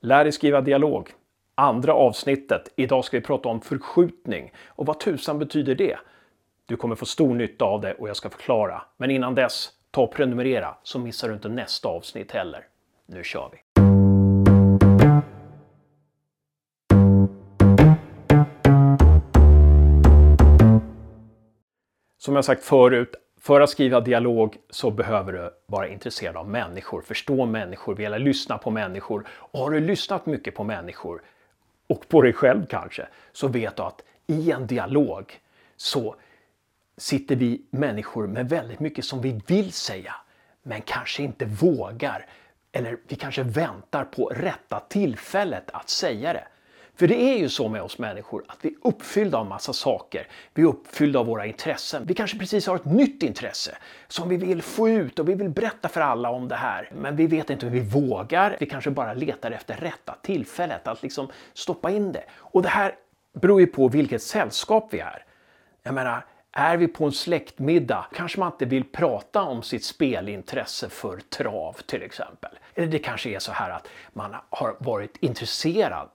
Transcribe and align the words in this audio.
Lär 0.00 0.24
dig 0.24 0.32
skriva 0.32 0.60
dialog. 0.60 1.10
Andra 1.54 1.94
avsnittet. 1.94 2.72
Idag 2.76 3.04
ska 3.04 3.16
vi 3.16 3.24
prata 3.24 3.48
om 3.48 3.60
förskjutning. 3.60 4.52
Och 4.66 4.86
vad 4.86 5.00
tusan 5.00 5.38
betyder 5.38 5.74
det? 5.74 5.98
Du 6.66 6.76
kommer 6.76 6.94
få 6.94 7.06
stor 7.06 7.34
nytta 7.34 7.64
av 7.64 7.80
det 7.80 7.94
och 7.94 8.08
jag 8.08 8.16
ska 8.16 8.30
förklara. 8.30 8.82
Men 8.96 9.10
innan 9.10 9.34
dess, 9.34 9.70
ta 9.90 10.02
och 10.02 10.12
prenumerera 10.12 10.74
så 10.82 10.98
missar 10.98 11.28
du 11.28 11.34
inte 11.34 11.48
nästa 11.48 11.88
avsnitt 11.88 12.32
heller. 12.32 12.66
Nu 13.06 13.24
kör 13.24 13.50
vi! 13.52 13.58
Som 22.18 22.34
jag 22.34 22.44
sagt 22.44 22.64
förut, 22.64 23.14
för 23.48 23.60
att 23.60 23.70
skriva 23.70 24.00
dialog 24.00 24.56
så 24.70 24.90
behöver 24.90 25.32
du 25.32 25.50
vara 25.66 25.88
intresserad 25.88 26.36
av 26.36 26.48
människor, 26.48 27.02
förstå 27.02 27.46
människor, 27.46 27.94
vilja 27.94 28.18
lyssna 28.18 28.58
på 28.58 28.70
människor. 28.70 29.26
Och 29.28 29.60
har 29.60 29.70
du 29.70 29.80
lyssnat 29.80 30.26
mycket 30.26 30.54
på 30.54 30.64
människor 30.64 31.22
och 31.86 32.08
på 32.08 32.22
dig 32.22 32.32
själv 32.32 32.66
kanske, 32.66 33.08
så 33.32 33.48
vet 33.48 33.76
du 33.76 33.82
att 33.82 34.02
i 34.26 34.50
en 34.50 34.66
dialog 34.66 35.40
så 35.76 36.16
sitter 36.96 37.36
vi 37.36 37.62
människor 37.70 38.26
med 38.26 38.48
väldigt 38.48 38.80
mycket 38.80 39.04
som 39.04 39.20
vi 39.20 39.40
vill 39.46 39.72
säga, 39.72 40.14
men 40.62 40.80
kanske 40.80 41.22
inte 41.22 41.44
vågar. 41.44 42.26
Eller 42.72 42.98
vi 43.08 43.16
kanske 43.16 43.42
väntar 43.42 44.04
på 44.04 44.28
rätta 44.28 44.80
tillfället 44.80 45.70
att 45.72 45.88
säga 45.88 46.32
det. 46.32 46.46
För 46.98 47.08
det 47.08 47.14
är 47.14 47.38
ju 47.38 47.48
så 47.48 47.68
med 47.68 47.82
oss 47.82 47.98
människor 47.98 48.44
att 48.48 48.58
vi 48.60 48.68
är 48.68 48.74
uppfyllda 48.82 49.38
av 49.38 49.46
massa 49.46 49.72
saker. 49.72 50.26
Vi 50.54 50.62
är 50.62 50.66
uppfyllda 50.66 51.18
av 51.18 51.26
våra 51.26 51.46
intressen. 51.46 52.04
Vi 52.06 52.14
kanske 52.14 52.38
precis 52.38 52.66
har 52.66 52.76
ett 52.76 52.84
nytt 52.84 53.22
intresse 53.22 53.76
som 54.08 54.28
vi 54.28 54.36
vill 54.36 54.62
få 54.62 54.88
ut 54.88 55.18
och 55.18 55.28
vi 55.28 55.34
vill 55.34 55.48
berätta 55.48 55.88
för 55.88 56.00
alla 56.00 56.30
om 56.30 56.48
det 56.48 56.54
här. 56.54 56.90
Men 56.94 57.16
vi 57.16 57.26
vet 57.26 57.50
inte 57.50 57.66
hur 57.66 57.72
vi 57.72 57.80
vågar. 57.80 58.56
Vi 58.60 58.66
kanske 58.66 58.90
bara 58.90 59.14
letar 59.14 59.50
efter 59.50 59.76
rätta 59.76 60.14
tillfället 60.22 60.88
att 60.88 61.02
liksom 61.02 61.28
stoppa 61.54 61.90
in 61.90 62.12
det. 62.12 62.24
Och 62.36 62.62
det 62.62 62.68
här 62.68 62.94
beror 63.32 63.60
ju 63.60 63.66
på 63.66 63.88
vilket 63.88 64.22
sällskap 64.22 64.88
vi 64.90 64.98
är. 64.98 65.24
Jag 65.82 65.94
menar, 65.94 66.24
är 66.52 66.76
vi 66.76 66.88
på 66.88 67.04
en 67.04 67.12
släktmiddag 67.12 68.06
kanske 68.14 68.40
man 68.40 68.52
inte 68.52 68.64
vill 68.64 68.84
prata 68.84 69.42
om 69.42 69.62
sitt 69.62 69.84
spelintresse 69.84 70.88
för 70.88 71.20
trav 71.20 71.76
till 71.86 72.02
exempel. 72.02 72.50
Eller 72.74 72.86
det 72.86 72.98
kanske 72.98 73.30
är 73.30 73.38
så 73.38 73.52
här 73.52 73.70
att 73.70 73.88
man 74.12 74.36
har 74.50 74.76
varit 74.80 75.16
intresserad 75.20 76.08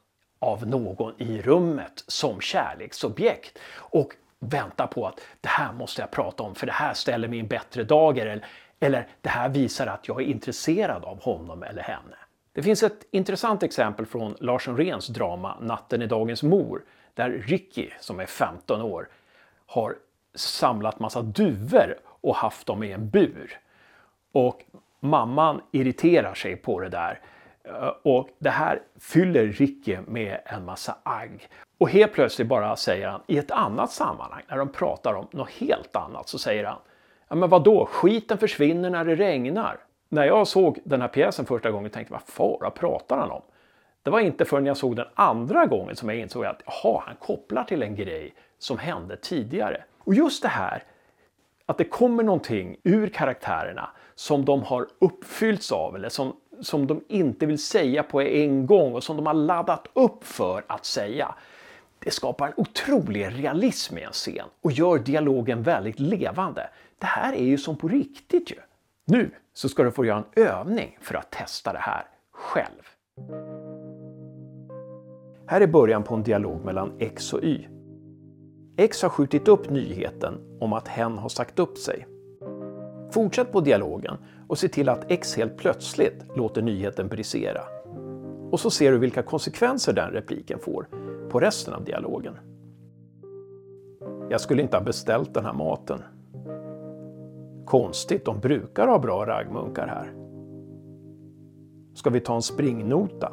av 0.44 0.68
någon 0.68 1.14
i 1.18 1.42
rummet 1.42 2.04
som 2.08 2.42
kärleksobjekt 2.42 3.60
och 3.76 4.14
väntar 4.40 4.88
på 4.88 5.08
att 5.08 5.22
det 5.42 5.50
här 5.50 5.74
måste 5.74 6.02
jag 6.02 6.12
prata 6.12 6.44
om 6.44 6.56
för 6.56 6.66
det 6.66 6.74
här 6.74 6.94
ställer 6.94 7.28
mig 7.28 7.38
i 7.38 7.42
en 7.42 7.48
bättre 7.48 7.84
dager 7.84 8.26
eller, 8.26 8.46
eller 8.80 9.08
det 9.22 9.30
här 9.30 9.50
visar 9.50 9.88
att 9.88 10.08
jag 10.08 10.22
är 10.22 10.26
intresserad 10.26 11.06
av 11.06 11.24
honom 11.24 11.64
eller 11.64 11.82
henne. 11.82 12.16
Det 12.54 12.64
finns 12.64 12.84
ett 12.84 13.06
intressant 13.12 13.64
exempel 13.64 14.06
från 14.06 14.36
Lars 14.40 14.68
Rens 14.68 15.08
drama 15.08 15.58
Natten 15.62 16.02
i 16.02 16.08
dagens 16.08 16.44
mor 16.44 16.84
där 17.14 17.30
Ricky, 17.30 17.90
som 18.00 18.20
är 18.20 18.26
15 18.26 18.82
år, 18.82 19.10
har 19.66 19.96
samlat 20.36 21.00
massa 21.00 21.22
duvor 21.22 21.98
och 22.06 22.36
haft 22.36 22.68
dem 22.68 22.84
i 22.84 22.92
en 22.92 23.10
bur. 23.10 23.60
Och 24.32 24.66
mamman 25.00 25.62
irriterar 25.72 26.34
sig 26.34 26.56
på 26.56 26.80
det 26.80 26.90
där 26.90 27.20
Eh, 27.64 27.92
och 28.04 28.30
det 28.40 28.50
här 28.50 28.82
fyller 29.00 29.46
Ricky 29.46 29.98
med 30.08 30.40
en 30.46 30.66
massa 30.66 30.96
agg. 31.04 31.48
Och 31.78 31.90
helt 31.90 32.14
plötsligt 32.14 32.48
bara 32.48 32.76
säger 32.76 33.08
han 33.08 33.22
i 33.28 33.38
ett 33.38 33.52
annat 33.52 33.92
sammanhang, 33.92 34.44
när 34.50 34.58
de 34.58 34.70
pratar 34.70 35.14
om 35.14 35.28
något 35.32 35.50
helt 35.50 35.96
annat, 35.96 36.30
så 36.30 36.38
säger 36.38 36.64
han 36.64 36.78
Ja 37.28 37.36
men 37.36 37.50
vadå, 37.50 37.86
skiten 37.86 38.38
försvinner 38.38 38.90
när 38.90 39.06
det 39.06 39.16
regnar. 39.16 39.78
När 40.10 40.26
jag 40.26 40.48
såg 40.48 40.80
den 40.84 41.02
här 41.02 41.08
pjäsen 41.08 41.46
första 41.46 41.72
gången 41.72 41.92
tänkte 41.92 42.14
jag, 42.14 42.20
vad 42.20 42.28
fara 42.28 42.70
pratar 42.70 43.18
han 43.18 43.32
om? 43.32 43.42
Det 44.04 44.10
var 44.10 44.20
inte 44.20 44.46
förrän 44.46 44.66
jag 44.66 44.78
såg 44.78 44.96
den 44.96 45.06
andra 45.14 45.66
gången 45.66 45.96
som 45.96 46.10
jag 46.10 46.18
insåg 46.18 46.46
att 46.46 46.62
jaha, 46.66 47.04
han 47.06 47.16
kopplar 47.16 47.64
till 47.64 47.84
en 47.84 47.96
grej 47.96 48.34
som 48.58 48.78
hände 48.78 49.18
tidigare. 49.18 49.84
Och 49.98 50.14
just 50.14 50.42
det 50.42 50.48
här, 50.48 50.84
att 51.66 51.78
det 51.78 51.84
kommer 51.84 52.24
någonting 52.24 52.78
ur 52.84 53.08
karaktärerna 53.08 53.90
som 54.16 54.46
de 54.46 54.64
har 54.64 54.88
uppfyllts 55.00 55.72
av 55.72 55.96
eller 55.96 56.10
som 56.10 56.36
som 56.62 56.88
de 56.88 57.04
inte 57.08 57.46
vill 57.46 57.60
säga 57.60 58.04
på 58.04 58.22
en 58.22 58.66
gång 58.66 58.94
och 58.94 59.04
som 59.04 59.18
de 59.18 59.26
har 59.26 59.34
laddat 59.34 59.88
upp 59.94 60.24
för 60.24 60.64
att 60.68 60.86
säga. 60.86 61.36
Det 62.00 62.12
skapar 62.12 62.48
en 62.48 62.54
otrolig 62.58 63.28
realism 63.32 63.98
i 63.98 64.04
en 64.04 64.12
scen 64.12 64.46
och 64.62 64.72
gör 64.72 65.00
dialogen 65.00 65.64
väldigt 65.64 66.00
levande. 66.00 66.70
Det 67.00 67.06
här 67.06 67.34
är 67.34 67.44
ju 67.44 67.58
som 67.58 67.76
på 67.76 67.88
riktigt 67.88 68.52
ju. 68.52 68.58
Nu 69.06 69.32
så 69.54 69.70
ska 69.70 69.84
du 69.84 69.92
få 69.92 70.06
göra 70.06 70.18
en 70.18 70.44
övning 70.44 70.98
för 71.02 71.16
att 71.16 71.32
testa 71.32 71.74
det 71.74 71.80
här 71.80 72.04
själv. 72.32 72.84
Här 75.48 75.62
är 75.62 75.68
början 75.68 76.04
på 76.04 76.16
en 76.16 76.24
dialog 76.24 76.66
mellan 76.66 76.92
X 77.00 77.34
och 77.34 77.44
Y. 77.44 77.68
X 78.78 79.02
har 79.02 79.10
skjutit 79.10 79.48
upp 79.48 79.70
nyheten 79.70 80.58
om 80.60 80.74
att 80.74 80.88
hen 80.88 81.18
har 81.18 81.30
sagt 81.30 81.60
upp 81.60 81.78
sig. 81.78 82.08
Fortsätt 83.14 83.52
på 83.52 83.62
dialogen 83.62 84.18
och 84.48 84.58
se 84.58 84.68
till 84.68 84.90
att 84.90 85.12
X 85.12 85.36
helt 85.36 85.58
plötsligt 85.58 86.26
låter 86.36 86.62
nyheten 86.62 87.08
brisera. 87.08 87.62
Och 88.52 88.60
så 88.60 88.70
ser 88.70 88.92
du 88.92 88.98
vilka 88.98 89.24
konsekvenser 89.24 89.94
den 89.94 90.12
repliken 90.12 90.60
får 90.60 90.88
på 91.30 91.40
resten 91.40 91.74
av 91.74 91.84
dialogen. 91.84 92.34
Jag 94.30 94.42
skulle 94.42 94.62
inte 94.62 94.78
ha 94.78 94.84
beställt 94.84 95.34
den 95.34 95.46
här 95.46 95.54
maten. 95.54 96.00
Konstigt, 97.66 98.26
de 98.26 98.40
brukar 98.40 98.88
ha 98.88 99.00
bra 99.00 99.26
raggmunkar 99.26 99.88
här. 99.88 100.14
Ska 101.94 102.10
vi 102.10 102.20
ta 102.20 102.36
en 102.36 102.42
springnota? 102.42 103.32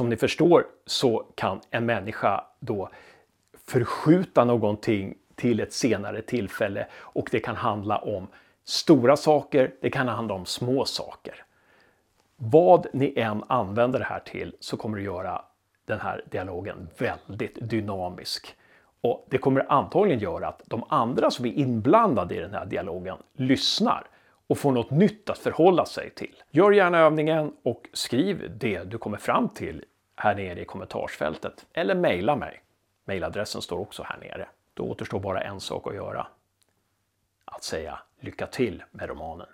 Som 0.00 0.08
ni 0.08 0.16
förstår 0.16 0.66
så 0.86 1.26
kan 1.34 1.60
en 1.70 1.86
människa 1.86 2.44
då 2.60 2.90
förskjuta 3.66 4.44
någonting 4.44 5.14
till 5.34 5.60
ett 5.60 5.72
senare 5.72 6.22
tillfälle 6.22 6.86
och 6.94 7.28
det 7.32 7.40
kan 7.40 7.56
handla 7.56 7.98
om 7.98 8.26
stora 8.64 9.16
saker, 9.16 9.74
det 9.80 9.90
kan 9.90 10.08
handla 10.08 10.34
om 10.34 10.46
små 10.46 10.84
saker. 10.84 11.44
Vad 12.36 12.86
ni 12.92 13.12
än 13.16 13.44
använder 13.46 13.98
det 13.98 14.04
här 14.04 14.20
till 14.20 14.56
så 14.60 14.76
kommer 14.76 14.98
det 14.98 15.04
göra 15.04 15.42
den 15.84 16.00
här 16.00 16.24
dialogen 16.30 16.88
väldigt 16.98 17.70
dynamisk. 17.70 18.56
Och 19.00 19.26
det 19.30 19.38
kommer 19.38 19.72
antagligen 19.72 20.20
göra 20.20 20.48
att 20.48 20.62
de 20.66 20.84
andra 20.88 21.30
som 21.30 21.46
är 21.46 21.52
inblandade 21.52 22.34
i 22.34 22.38
den 22.38 22.54
här 22.54 22.66
dialogen 22.66 23.16
lyssnar 23.36 24.06
och 24.50 24.58
får 24.58 24.72
något 24.72 24.90
nytt 24.90 25.30
att 25.30 25.38
förhålla 25.38 25.86
sig 25.86 26.10
till. 26.10 26.42
Gör 26.50 26.72
gärna 26.72 26.98
övningen 26.98 27.52
och 27.62 27.88
skriv 27.92 28.58
det 28.58 28.84
du 28.84 28.98
kommer 28.98 29.16
fram 29.18 29.48
till 29.48 29.84
här 30.16 30.34
nere 30.34 30.60
i 30.60 30.64
kommentarsfältet 30.64 31.66
eller 31.72 31.94
mejla 31.94 32.36
mig. 32.36 32.62
Mejladressen 33.04 33.62
står 33.62 33.78
också 33.78 34.02
här 34.02 34.18
nere. 34.18 34.48
Då 34.74 34.82
återstår 34.82 35.20
bara 35.20 35.40
en 35.42 35.60
sak 35.60 35.86
att 35.86 35.94
göra. 35.94 36.26
Att 37.44 37.64
säga 37.64 37.98
lycka 38.20 38.46
till 38.46 38.82
med 38.90 39.08
romanen. 39.08 39.46